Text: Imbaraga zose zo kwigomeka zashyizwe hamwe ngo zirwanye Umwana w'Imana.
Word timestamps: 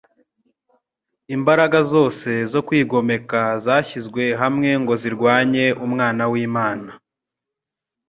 Imbaraga 1.35 1.79
zose 1.91 2.29
zo 2.51 2.59
kwigomeka 2.67 3.41
zashyizwe 3.65 4.23
hamwe 4.41 4.69
ngo 4.81 4.93
zirwanye 5.01 5.65
Umwana 5.85 6.23
w'Imana. 6.31 6.91